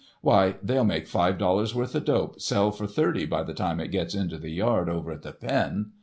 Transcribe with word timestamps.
Why, 0.21 0.55
they'll 0.63 0.83
make 0.83 1.05
five 1.07 1.37
dollars 1.37 1.75
worth 1.75 1.93
of 1.93 2.05
dope 2.05 2.41
sell 2.41 2.71
for 2.71 2.87
thirty 2.87 3.23
by 3.27 3.43
the 3.43 3.53
time 3.53 3.79
it 3.79 3.89
gets 3.91 4.15
into 4.15 4.39
the 4.39 4.49
yard 4.49 4.89
over 4.89 5.11
at 5.11 5.21
the 5.21 5.31
Pen. 5.31 5.91